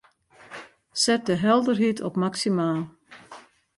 Set 0.91 1.25
de 1.25 1.33
helderheid 1.35 2.01
op 2.01 2.15
maksimaal. 2.15 2.87